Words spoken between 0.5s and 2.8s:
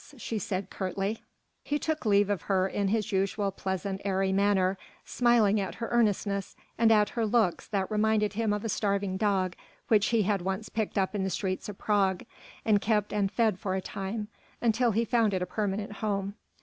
curtly. He took leave of her